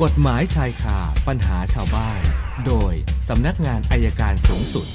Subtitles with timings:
[0.00, 0.98] กฎหมายชายคา
[1.28, 2.20] ปัญหาชาวบ้าน
[2.66, 2.92] โดย
[3.28, 4.86] สำนักงานอายการสูงสุด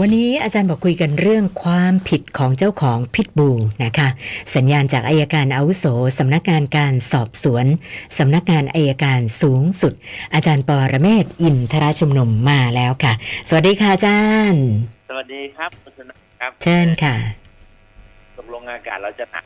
[0.00, 3.50] วันนี้อาจารย์บอกคุยกันเรื่องความผิดของเจ้าของพิทบู
[3.84, 4.08] นะคะ
[4.54, 5.84] สัญญาณจากอายการอาวุโส
[6.18, 7.66] สำนักงานการสอบสวน
[8.18, 9.92] สำนักงานอายการสูงสุด
[10.34, 13.12] อาจารย์ปอระเมศอินทราชุมนุมมาแล้วค่ะ
[13.48, 14.22] สวัสดีค่ะอาจา
[14.52, 14.64] รย์
[15.08, 17.14] สวัสดีครับคุณชนะครับเชิญค่ะ
[18.36, 19.44] ตกลงอากาศเราจะหนัก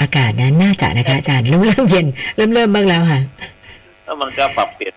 [0.00, 3.20] อากาศนั้นน่าจะนะคะอาจารย์เริ่มเริ่มเย็นเริ่มเริ่มบ้างแล้วค่ะ
[4.08, 4.94] แล้วมันก็ปรับเปลี่ยน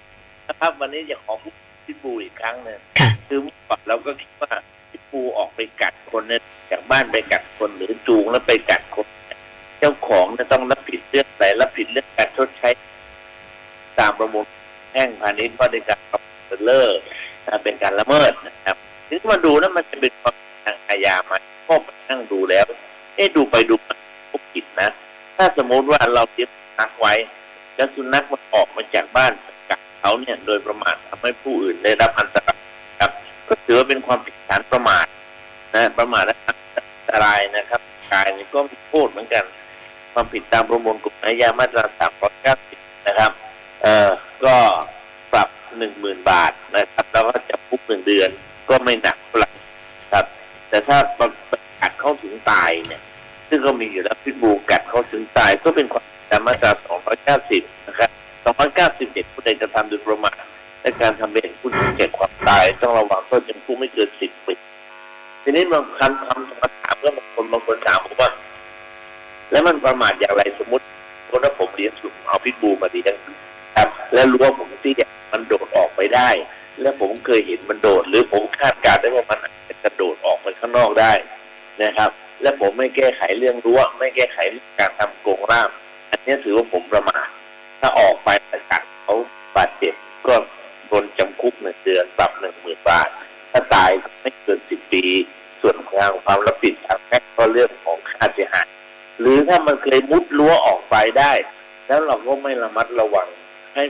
[0.47, 4.51] นะครับ วันนี้จะขอพูดพิษบูอีกครั้งหนึ่งค่ะคือเมื่อก่อนเราก็คิดว่า
[4.89, 9.37] พิษบูออกไปกัดคนเนี่ยจากบ้านไปกัดคนหรือจูงแล้วไปกัดคนเนี่ย
[9.79, 12.69] เจ้าของจะต้องรับผิดเรื่องอะไรรับผิดเรื่องการชดใช้
[13.99, 14.45] ตามประมวล
[14.91, 16.21] แพ่งพาณิชย์ว่าด้วยการขับ
[16.65, 16.97] เลิก
[17.63, 18.75] เป็นการละเมิดนะครับ
[19.09, 21.33] ถึงมาดูแล้วมันจะเป็นความผิดทางอาญาไหม
[21.67, 22.65] ก็ไปนั่งดูแล้ว
[23.15, 23.95] เอ๊ะดูไปดูมา
[24.31, 24.89] ก็ผิดนะ
[25.37, 27.13] ถ้าสมมติว่าเราเลี้ยงสุนัขไว้
[27.81, 29.31] และสุนัขมันออกมาจากบ้าน
[29.69, 32.59] กัดเขาเนี่ย โดยประมาททำให้ผู้อื่นได้รับอันตราย
[32.99, 33.11] ครับ
[33.47, 35.05] ก็ถือว่าเป็นความผิดฐานประมาท
[35.75, 39.43] นะประมาทและอันตรายนะครับกายนี่ก็มีโทษเหมือนกัน
[40.13, 43.31] ความผิดตามประมวลกฎหมายยามาตราสามร้อยเก้าสิบนะครับ
[43.81, 44.09] เอ่อ
[44.45, 44.55] ก็
[45.33, 48.29] ปรับหนึ่งหมื่นบาทนะครับ แล้วก็จะคุกหนึ่งเดือน
[48.69, 49.49] ก็ไม่หนักเท่าหร่
[50.13, 50.25] ครับ
[50.69, 50.97] แต่ถ้า
[51.81, 53.01] กัดเข้าถึงตายเนี่ย
[53.49, 57.61] ซึ่งก็มีอยู่แล้วพิษบูกัดเข้าถึงตายก็เป็นความตามมาตราสองร้อยเก้าสิบ
[58.59, 60.41] 2,091คุณใดกระทำโดยประมาท
[60.81, 64.53] และการทำเป็นผู้ถึงแก่ความตายต้องระวังโทษจำคุกไม่เกินสิบปี
[65.43, 68.29] ทีนี้บางคำคำคำถามก็บางคนบางคนถามผมว่า
[69.51, 70.85] แล้วมันประมาทอย่างไรสมมติ
[71.29, 73.15] คนว่าผมเลี้ยงสุเอาพิษบูมาเลี้ง
[73.75, 74.93] ครับ แล้วรู้ว่าผมที่
[75.33, 76.29] มันโดดออกไปได้
[76.81, 79.39] แล้วผมเคยเห็นมันโดด หรือผมคาดการณ์ได้ว่ามัน
[79.83, 81.13] จะโดดออกไปข้างนอกได้
[81.83, 82.09] นะครับ
[82.41, 85.69] และผมไม่แก้ไขเรื่องรั้วไม่แก้ไขเรื่องการทำโกงร่าม
[86.11, 87.27] อันนี้ถือว่าผมประมาท
[87.81, 88.29] ถ้าออกไป
[88.71, 89.15] กัดเขา
[89.55, 89.93] บาดเจ็บ
[90.27, 90.35] ก็
[90.87, 93.09] โดนจำคุกหนึ่งเดือนปรับหนึ่งหมื่นบาท
[93.51, 95.03] ถ้าตายไม่เกินสิบปี
[95.61, 98.67] ส่วนทางความรับผิดทางแพ่งก็เรื่องของค่าเสียหาย
[99.19, 101.33] หรือถ้ามันเคยมุดรั้วออกไปได้
[101.87, 103.27] แล้วเราก็ไม่ระมัดระวัง
[103.75, 103.83] ให้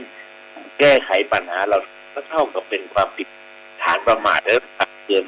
[0.80, 1.78] แก้ไขปัญหาเรา
[2.14, 3.28] ก็เท่ากับเป็นความผิด
[3.82, 5.24] ฐานประมาทและตักเตือน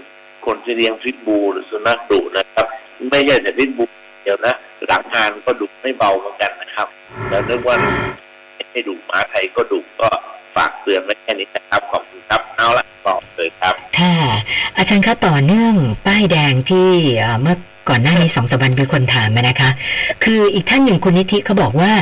[0.47, 2.67] คนที่เลี้ยงพิษบูหรือสุนัขดุนะครับ
[3.11, 3.85] ไม่ใช่แต่พิษบู
[4.23, 4.55] เดียวนะ
[4.87, 6.89] หลังงานก็ดุไม่เบาเหมือนกันนะครับ
[7.29, 7.77] แล้วนึกว่า
[8.75, 10.09] ให้ดุหมาไทยก็ดุก็
[10.57, 14.15] ฝากเตือนไว้แค่นี้นะครับขอบคุณครับเอาละต่อเลยครับ ค่ะ
[14.77, 15.75] อาจารย์คะต่อเนื่อง
[16.07, 17.57] ป้ายแดงที่เอ่อเมื่อ
[17.89, 19.71] ก่อนหน้านี้สองสามวันมีคนถามมานะคะ
[20.25, 21.93] คืออีกท่านหนึ่งคุณนิธิเขาบอกว่า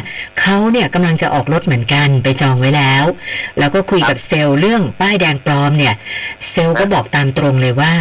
[0.41, 3.05] เขาเนี่ยกำลังจะออกรถเหมือนกันไปจองไว้แล้ว
[3.59, 5.95] แล้วก็คุยกับเซลล์เรื่องป้ายแดงปลอมเนี่ย
[6.51, 7.93] เซลล์ก็บอกตามตรงเลยว่า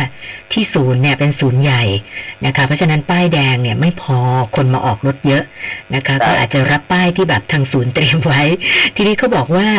[0.51, 1.83] ที่ศูนย์เนี่ยเป็นศูนย์ใหญ่
[2.45, 4.19] นะคะ เพราะฉะนั้นป้ายแดงเนี่ยไม่พอ
[4.55, 5.43] คนมาออกรถเยอะ
[5.95, 8.41] นะคะใช่ก็อาจจะรับป้ายที่แบบทางศูนย์เตรียมไว้
[8.95, 9.69] ทีนี้เขาบอกว่า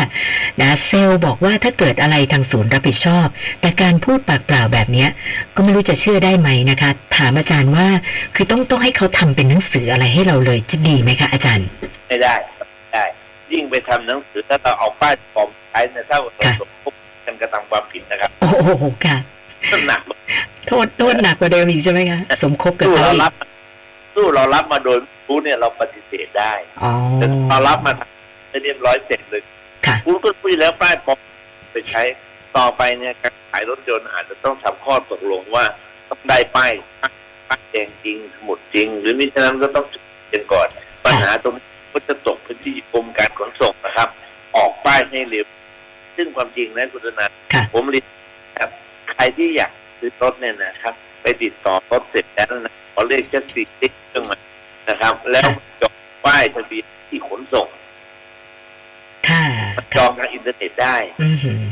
[0.60, 3.26] นะเซลล์บอกว่าถ้าเกิดอะไรทางศูนย์รับผิดชอบ
[3.60, 5.08] แต่การพูดปากเปล่าแบบเนี้ย
[5.54, 7.88] ก็ไม่รู้จะเชื่อได้ไหมนะคะ ถามอาจารย์ว่า
[8.34, 11.66] คือต้องต้องให้เขาทำเป็นหนังสืออะไรให้เราเลยจะดีไหมคะอาจารย์
[12.08, 13.04] ไม่ได้ไม่ได้
[13.52, 16.94] ยิ่งไปทำหนังสือถ้าเราเอาป้ายปลอมใช้เนี่ยเท่ากับเราค่ะสมคบ
[17.26, 18.48] กันกระทำความผิดนะครับ โอ้
[18.78, 19.16] โหค่ะ
[19.70, 20.00] ก็หนัก
[20.66, 23.32] โทษโทษหนักกว่าเดิมอีกใช่ไหมคะสมคบกับสู้เขาเราอีกรับ
[24.14, 27.92] สู้เรารับมาโดยไม่รู้เนี่ยเราปฏิเสธได้อ๋อแต่เรารับมา
[28.48, 29.42] ให้เรียบร้อยเสร็จเลย
[29.86, 31.18] ค่ะคุณก็พูดแล้วป้ายปลอม
[31.72, 32.02] ไปใช้
[32.56, 35.64] ต่อไปเนี่ยการขายรถยนต์อาจจะต้องทำข้อตกลงว่า
[36.10, 36.72] ต้องได้ป้าย
[37.52, 40.68] ป้ายแดงจริงหมุดจริง หรือมิฉะนั้นก็ต้องจดทะเบียนก่อน
[41.04, 44.08] ปัญหาตรงนี้ก็จะตกพื้นที่กรมการขนส่งนะครับ
[44.56, 45.46] ออกป้ายให้เร็ว
[46.16, 48.06] ซึ่งความจริงนะคุณธนาค่ะผมเรียน
[48.60, 48.70] ครับ
[49.12, 54.40] ใครที่อยากซื้อรถเนี่ยนะครับ ไปติดต่อรถเสร็จแล้วนะขอเลขแค่สี่เลขเครื่องหมาย
[54.88, 55.48] นะครับ แล้ว
[55.80, 55.92] จด
[56.24, 57.68] ป้ายทะเบียนที่ขนส่ง
[59.28, 59.44] ค่ะ
[59.96, 61.62] จองทางอินเทอร์เน็ตได้อือหือ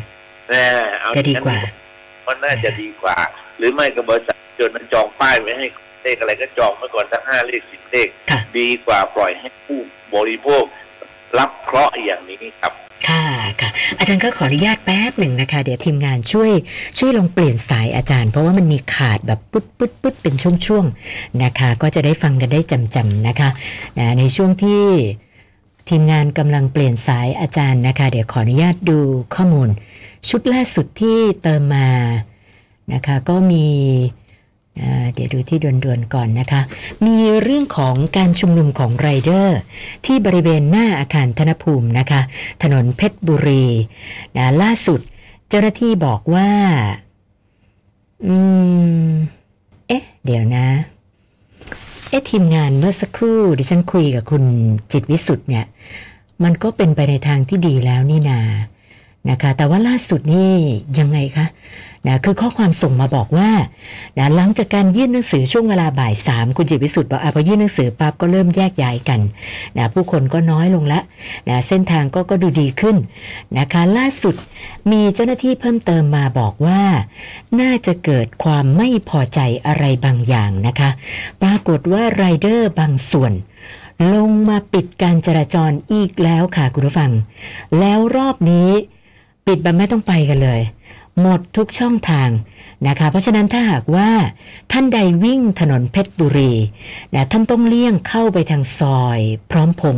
[0.53, 0.65] นะ
[1.01, 1.59] เอาจะดีกว่า
[2.27, 3.17] มันน่าจะดีกว่า
[3.59, 5.67] หรือไม่ก็บริษัท จนมันจองป้ายไว้ให้
[6.03, 9.81] เลขอะไรก็จองไว้ก่อนทั้งห้าเลขสิบเลข ค่ะ ดีกว่าปล่อยให้ผู้
[10.15, 10.65] บริโภค
[11.39, 12.73] รับเคราะห์อย่างนี้ครับ
[13.09, 13.25] ค่ะ
[13.61, 16.51] ค่ะ อาจารย์ก็ขออนุญาตแป๊บหนึ่งนะคะ เดี๋ยวทีมงานช่วย
[16.99, 22.61] ช่วยลองเปลี่ยนสายอาจารย์ เพราะว่ามันมีขาดแบบปึ๊ดปึ๊ดปึ๊ดเป็นช่วงๆนะคะ ก็จะได้ฟังกันได้
[22.95, 23.51] จำๆนะคะ
[23.99, 24.85] นะในช่วงที่
[25.89, 28.99] ทีมงานกำลังเปลี่ยนสายอาจารย์นะคะ เดี๋ยวขออนุญาตดู
[29.35, 29.69] ข้อมูล
[30.29, 31.89] ชุดล่าสุดที่เติมมา
[32.93, 33.67] นะคะ ก็มี
[34.20, 34.20] อ่า
[35.15, 36.61] เดี๋ยวดูที่ด่วนๆก่อนนะคะ
[37.07, 39.59] มีเรื่องของการชุมนุมของไรเดอร์
[40.07, 42.21] ที่บริเวณหน้าอาคารธนภูมินะคะ
[42.63, 43.67] ถนนเพชรบุรี
[44.37, 45.01] นะล่าสุด
[45.49, 46.51] เจ้าหน้าที่บอกว่า
[48.27, 48.37] อื
[49.07, 49.11] ม
[49.89, 50.67] เอ๊ะ เดี๋ยวนะ
[52.09, 54.45] เอ๊ะ ทีมงานเมื่อสักครู่ดิฉันคุยกับคุณ
[54.93, 55.67] จิตวิสุทธ์เนี่ย
[56.45, 58.41] มันก็เป็นไปในทางที่ดีแล้วนี่นา
[59.31, 60.53] นะคะแต่ว่าล่าสุดนี่
[60.99, 61.47] ยังไงคะ
[62.07, 63.51] นะคือข้อความส่งมาบอกว่า
[64.19, 69.21] นะหลังจากการยื่นหนังสือช่วงเวลาบ่ายสามคุณจิตวิสุทธ์บอกอะพอยื่นหนังสือปั๊บก็เริ่มแยกย้ายกัน
[69.77, 71.01] นะผู้คนก็น้อยลงละ
[71.49, 72.97] นะเส้นทางก็ก็ดูดีขึ้น
[73.59, 74.35] นะคะล่าสุด
[74.91, 76.83] มีเจ้าหน้าที่เพิ่มเติมมาบอกว่า
[77.61, 80.91] น่าจะเกิดความไม่พอใจอะไรบางอย่างนะคะ
[81.43, 83.33] ปรากฏว่าไรเดอร์บางส่วน
[84.15, 87.11] ลงมาปิดการจราจรอีกแล้วค่ะคุณผู้ฟัง
[87.79, 88.71] แล้วรอบนี้
[89.47, 90.61] ปิดแบบไม่ต้องไปกันเลย
[91.21, 92.31] หมดทุกช่องทาง
[92.89, 94.11] นะคะ เพราะฉะนั้นถ้าหากว่า
[94.73, 96.53] ท่านใดวิ่งถนนเพชรบุรี
[97.15, 99.21] นะท่านต้องเลี่ยงเข้าไปทางซอย
[99.51, 99.97] พร้อมพง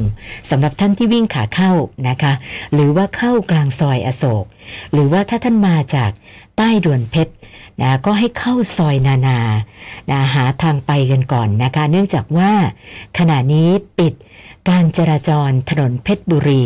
[0.50, 1.72] สำหรับท่านที่วิ่งขาเข้า
[2.08, 2.32] นะคะ
[2.72, 4.44] หรือว่าเข้ากลางซอยอโศก
[4.92, 6.10] หรือว่าถ้าท่านมาจาก
[6.56, 7.32] ใต้ด่วนเพชร
[7.82, 9.38] นะก็ให้เข้าซอยนานา
[10.10, 12.52] นะหาทางไปกันก่อนนะคะ เนื่องจากว่า
[13.18, 13.68] ขณะนี้
[13.98, 14.14] ปิด
[14.70, 16.64] การจราจรถนนเพชรบุรี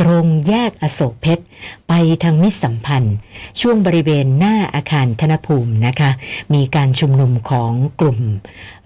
[0.00, 1.44] ตรงแยกอโศกเพชร
[1.88, 1.92] ไป
[2.22, 3.16] ทางมิตรสัมพันธ์
[3.60, 6.10] ช่วงบริเวณหน้าอาคารธนภูมินะคะ
[6.54, 8.20] มีการชุมนุมของกลุ่ม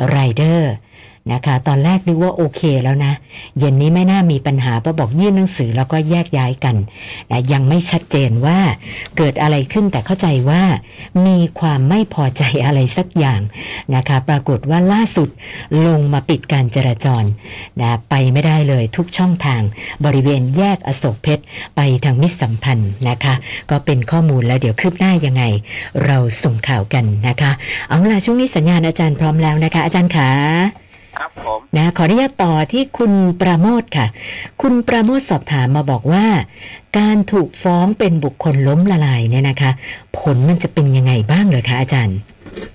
[0.09, 0.73] ไรเดอร์
[1.33, 3.13] นะคะ ตอนแรกนึกว่าโอเคแล้วนะ
[3.59, 6.77] เย็นนี้ไม่น่ามีปัญหาพราะบอกยื่นหนังสือแล้วก็แยกย้ายกัน
[7.31, 8.59] นะยังไม่ชัดเจนว่า
[9.17, 10.63] เกิดอะไรขึ้นแต่เข้าใจว่า
[11.27, 13.41] มีความไม่พอใจอะไรสักอย่าง
[13.95, 15.29] นะคะ ปรากฏว่าล่าสุด
[15.87, 17.25] ลงมาปิดการจราจร
[17.81, 19.63] นะไปไม่ได้เลยทุกช่องทาง
[20.05, 21.43] บริเวณแยกอโศกเพชร
[21.77, 23.35] ไปทางมิตรสัมพันธ์นะคะ
[23.71, 25.43] ก็เป็นข้อมูลแล้วเดี๋ยวคืบหน้ายังไง
[26.07, 27.53] เราส่งข่าวกันนะคะ
[27.89, 30.86] เอาล่ะช่วงนี้สัญญาณอาจารย์พร้อมแล้วนะคะ อาจารย์ขาครับ
[31.47, 34.07] ผมนะขออนุญาตต่อที่คุณประโมทค่ะ
[34.63, 36.27] คุณประโมทสอบถามมาบอกว่า
[36.99, 39.71] การถูกฟ้องเป็นบุคคลล้มละลายเนี่ยนะคะ
[40.19, 42.19] ผลมันจะเป็นยังไงบ้างเลยคะอาจารย์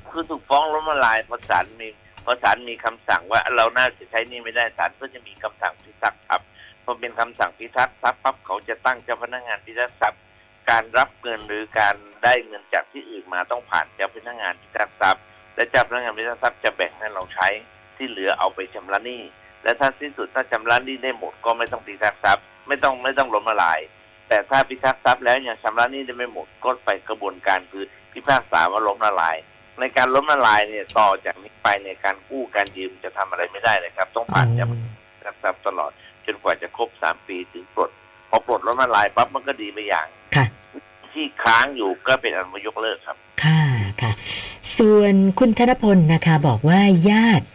[0.09, 1.87] คือถูกฟ้องล้มละลายเพราะศาลมี
[2.23, 6.47] เพราะศาลมีคำสั่งว่าเราน่าจะใช้หนี่ไม่ได้ศาลก็จะมีคำสั่งพิทักษ์ทรัพย์
[6.83, 10.21] พอเป็นคำสั่งพิทักษ์ทรัพย์ปั๊บเขาจะตั้งเจ้าพนักงานพิทักษ์ทรัพย์
[10.69, 15.23] การรับเงินหรือการได้เงินจากที่อื่นมาต้องผ่านเจ้าพนักงานพิทักษ์ทรัพย์
[15.55, 17.47] และเจ้าพนักงานพิทักษ์ทรัพย์จะแบ่งให้เราใช้
[18.01, 19.21] ที่เหลือเอาไปชำระหนี้
[19.63, 23.79] และถ้าสิ้นสุดถ้าชำระหนี้ได้หมดก็ไม่ต้องพิทักษ์ทรัพย์ ไม่ต้องไม่ต้องล้มละลาย
[24.29, 27.83] แต่ถ้าพิทักษ์ทรัพย์แล้วยังชำระหนี้ได้ไม่หมดก็ไปกระบวนการคือ
[28.13, 29.37] พิพากษาว่าล้มละลาย
[29.79, 35.91] ในการล้มละลายเนี่ยต่อจากนี้ไปในการกู้การยืมจะทำอะไรไม่ได้เลยครับ ต้องผ่านเจ้าพนักงานพิทักษ์ทรัพย์ตลอด
[36.25, 37.91] จนกว่าจะครบสามปีถึงปลด
[38.29, 40.45] พอปลดล้มละลายปั๊บมันก็ดีไปอย่างค่ะ
[41.11, 43.61] ที่ค้างอยู่ก็เป็นอันมายกเลิกครับ ค่ะ
[44.01, 44.11] ค่ะ
[44.77, 47.45] ส่วนคุณธนพลนะคะบอกว่าญาติ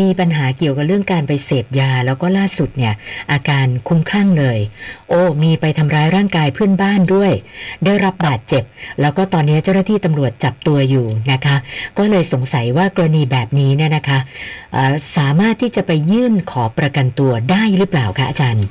[0.00, 2.94] มีปัญหาเกี่ยวกับเรื่องการไปเสพยา แล้วก็ล่าสุดเนี่ย
[3.32, 4.58] อาการคุ้มคลั่งเลย
[5.08, 7.32] โอ้ มีไปทำร้ายร่างกายเพื่อนบ้านด้วย
[7.84, 8.64] ได้รับบาดเจ็บ
[9.00, 11.56] แล้วก็ตอนนี้เจ้าหน้าที่ตำรวจจับตัวอยู่นะคะ
[11.98, 14.18] ก็เลยสงสัยว่ากรณีแบบนี้เนี่ยนะคะ
[15.16, 18.66] สามารถที่จะไปยื่นขอประกันตัวได้หรือเปล่าคะอาจารย์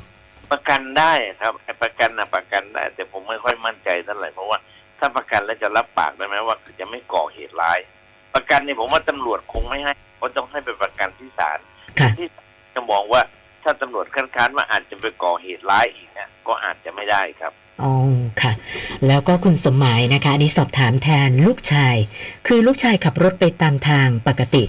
[0.52, 4.58] ประกันได้ครับประกันนะประกันได้แต่ผมไม่ค่อยมั่นใจเท่าไหร่เพราะว่า
[4.98, 7.78] ถ้าประกันแล้วจะรับปากได้ไหมว่าจะไม่ก่อเหตุร้าย
[8.34, 11.58] ประกันเนี่ยผมว่าตำรวจคงไม่ให้เพราะต้องให้ไปประกันที่ศาล
[11.98, 12.26] ค่ะที่
[12.74, 13.20] จะมองว่า
[13.62, 17.52] ถ้าตำรวจคัดค้านว่าอาจจะไปก่อเหตุร้ายอีกเนี่ยก็อาจจะไม่ได้ครับ
[17.82, 17.92] อ๋อ
[18.42, 18.52] ค่ะ
[19.06, 21.96] แล้วก็คุณสมหมายนะคะอันนี้สอบถามแทนลูกชาย
[22.46, 24.64] คือลูกชายขับรถไปตามทางปกติ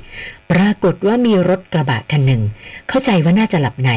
[0.52, 2.42] ปรากฏว่ามีรถกระบะคันหนึ่ง
[2.90, 3.92] เข้าใจว่าน่าจะหลับใน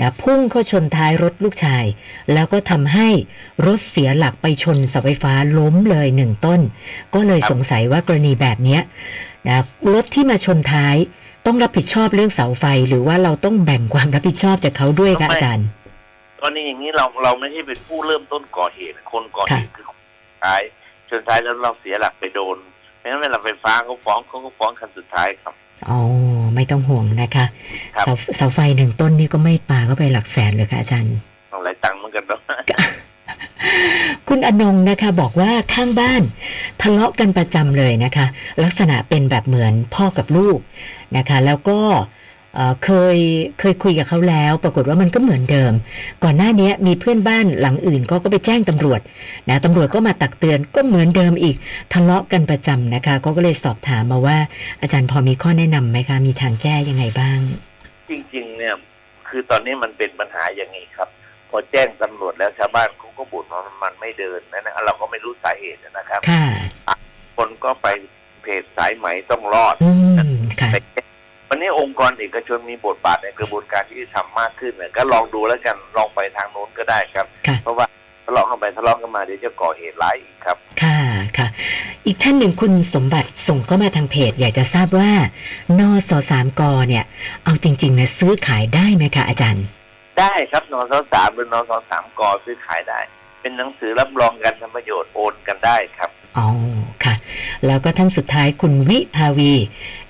[0.00, 1.84] นะพุ่งเข้าชนท้ายรถลูกชาย
[2.32, 3.08] แล้วก็ทำให้
[3.66, 6.60] รถเสียหลักไปชนเสาไฟฟ้าล้มเลยหนึ่งต้น
[7.14, 8.80] ก็เลยสงสัยว่ากรณีแบบเนี้ย
[9.48, 9.58] นะ
[9.94, 10.96] รถที่มาชนท้าย
[11.46, 15.66] ต้องรับผิดชอบเรื่องเสาไฟ หรือว่าเราต้องแบ่งความรับผิดชอบจากเขาด้วยคะอาจารย์
[16.42, 20.00] กรณีอย่างนี้เราเราไม่ใช่เป็นผู้เริ่มต้นก่อเหตุ คนก่อเหตุคือคน
[20.44, 20.60] ท้าย
[21.08, 22.56] ชนท้ายแล้วเราเสียหลักไปโดน
[22.98, 25.54] เพราะฉะนั้นเวลาไฟฟ้าเขาฟ้องเขาก็ฟ้องคันสุดท้ายครับ
[25.90, 26.00] อ๋อ
[26.54, 27.44] ไม่ต้องห่วงนะคะ
[27.96, 31.16] ครับเสาเสาไฟหนึ่งต้นนี่ก็ไม่ปาเข้าไปหลักแสนเลยค่ะอาจารย์
[31.52, 32.40] ต้องหลายตังค์เหมือนกันเนาะ
[34.28, 36.22] คุณอนงนะคะบอกว่าข้างบ้าน
[36.82, 38.26] ทะเลาะกันประจำเลยนะคะ
[38.64, 40.58] ลักษณะเป็นแบบเหมือนพ่อกับลูก
[41.16, 41.78] นะคะ แล้วก็
[42.54, 43.16] เอ่อเคย
[43.60, 45.72] เคยคุยกับเขาแล้ว ปรากฏว่ามันก็เหมือนเดิม
[46.24, 49.00] ก่อนหน้านี้มีเพื่อนบ้านหลังอื่นก็ก็ไปแจ้งตำรวจ
[49.48, 51.56] นะตำรวจก็มาตักเตือนก็เหมือนเดิมอีก
[51.92, 54.38] ทะเลาะกันประจำนะคะเขาก็เลยสอบถามมาว่า
[54.80, 57.38] อาจารย์พอมีข้อแนะนำไหมคะมีทางแก้ยังไงบ้าง
[58.08, 58.74] จริงๆ เนี่ย
[59.28, 61.08] คือตอนนี้มันเป็นปัญหาอย่างนี้ครับ
[61.50, 66.44] พอแจ้งตำรวจแล้วชาวบ้านเขาก็บ่นว่ามันไม่เดินนะนะเราก็ไม่รู้สาเหตุนะครับค่ะ
[67.36, 67.86] คนก็ไป
[68.42, 69.90] เพจสายไหมต้องรอดอื
[70.34, 71.01] มค่ะไปแจ้งวั
[71.62, 77.86] นนี้องค์กรเอกชนมีบทบาทในกระบวนการที่จะทำมากขึ้นเนี่ยก็ลองดูแล้วกันลองไปทางโน้นก็ได้ครับค่ะเพราะว่า
[78.26, 80.98] ทะเลาะกันไปทะเลาะกันมาเดี๋ยวจะก่อเหตุร้ายอีกครับ ค่ะ
[81.38, 81.46] ค่ะ
[82.06, 85.10] อีกท่านหนึ่งคุณสมบัติส่งเข้ามาทางเพจ อยากจะทราบว่า
[85.78, 87.04] นอสสามกเนี่ย
[87.44, 89.64] เอาจริงๆนะซื้อขายได้ไหมคะอาจารย์
[90.18, 93.00] ได้ครับนสสามหรือนสสามกซื้อขายได้
[93.40, 96.71] เป็นหนังสือรับรองการทำประโยชน์โอนกันได้ครับอ๋อค่ะ
[97.66, 99.52] แล้วก็ท่านสุดท้ายคุณวิภาวี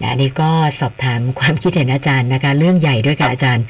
[0.01, 3.65] นะอันนี้ก็สอบถามความคิดเห็นอาจารย์นะคะ เรื่องใหญ่ด้วยค่ะอาจารย์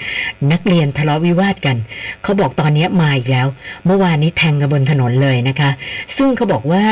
[0.53, 1.77] นักเรียนทะเลาะวิวาทกัน
[2.23, 3.47] เขาบอกตอนนี้มาอีกแล้ว
[3.87, 5.71] เมื่อวานนี้แทงกันบนถนนเลยนะคะ
[6.17, 6.85] ซึ่งเขาบอกว่า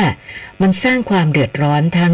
[0.61, 2.13] มันสร้างความเดือดร้อนทั้ง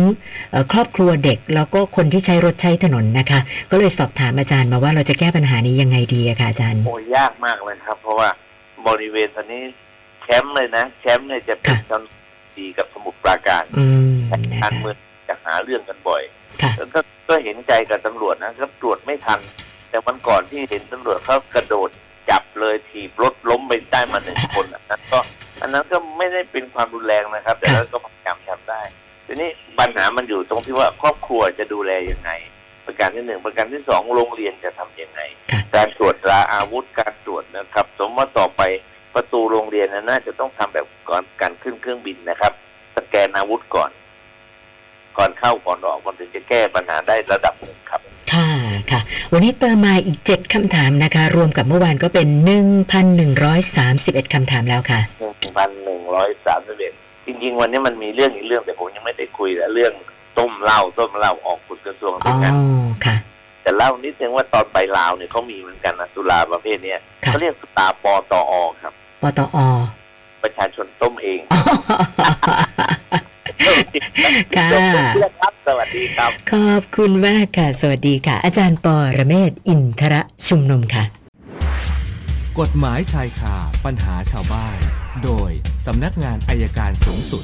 [0.52, 3.40] เอ่อครอบครัวเด็ก แล้วก็คนที่ใช้รถใช้ถนนนะคะ
[3.72, 8.30] ก็เลยสอบถามอาจารย์มาว่าเราจะแก้ปัญหานี้ยังไงดีอะคะอาจารย์โอ้ยยากมากเลยครับ เพราะว่า
[8.88, 9.64] บริเวณตอนนี้
[10.24, 12.06] แชมป์เลยนะแชมป์เนี่ยจะเป็นค่ะจันท
[12.60, 14.98] ดีกับสมุทรปราการอืมนะการคะเมือง
[15.28, 16.24] จะหาเรื่องกันบ่อย
[16.62, 17.00] ค่ะแล้วก็
[17.30, 19.40] ก็เห็นใจกับตำรวจนะครับตรวจไม่ทัน
[19.90, 21.90] แต่วันก่อนที่เห็นตำรวจเขากระโดด
[22.30, 25.20] จับเลยถีบรถล้มไปได้มาหนึ่งคนอันนั้นก็
[25.62, 28.82] อันนั้นก็ไม่ได้เป็นความรุนแรงนะครับ แต่เราก็พยายามทำได้
[29.26, 29.50] ทีนี้
[29.80, 32.32] ปัญหามันอยู่ตรงที่ว่าครอบครัวจะดูแลยังไง
[32.86, 35.22] ประการที่หนึ่งประการที่สองโรงเรียนจะทำยังไง
[35.52, 38.62] ค่ะการตรวจตราอาวุธการตรวจนะครับ สมมติต่อไป
[39.16, 42.54] ประตูโรงเรียนน่าจะต้องทำแบบก่อนการขึ้นเครื่องบินนะครับ
[42.98, 43.92] สแกนอาวุธก่อน
[45.18, 48.02] ก่อนเข้าก่อนออกก่อนถึงจะแก้ปัญหาได้ระดับหนึ่งครับ
[48.34, 48.50] ค่ะ
[48.92, 49.02] ค่ะ
[49.34, 52.28] วันนี้เติมมาอีก 7คำถามนะคะ รวมกับเมื่อวานก็เป็น
[53.52, 56.94] 1,131คำถามแล้วค่ะหนึ่งพันหนึ่งร้อยสามสิบเอ็ด
[57.26, 59.94] จริง ๆ วันนี้มันมีเรื่องอีกเรื่องแต่ผมยังไม่ได้คุยแต่เรื่อง
[60.38, 62.54] ต้มเหล้าต้มเหล้าออกกฎกระทรวงอ๋ด้อวยกัน
[63.06, 63.16] ค่ะ
[63.62, 69.58] แต่เล่านิดนึงว่าตอนไปลาวเนี่ยเขามีเหมือนกันนะสุราประเภทเนี้ยค่ะเขาเรียกสุราปตอครับปตอ
[70.44, 71.40] ประชาชนต้มเอง
[74.58, 74.82] ค่ะจบ
[75.22, 81.04] แล้วครับสวัสดีครับ ขอบคุณมากค่ะ สวัสดีค่ะ อาจารย์ปอระเมศวร์อินทระชุมนุมค่ะ
[82.60, 83.56] กฎหมายชายคา
[83.86, 84.78] ปัญหาชาวบ้าน
[85.24, 85.52] โดย
[85.86, 87.44] สำนักงานอัยการสูงสุด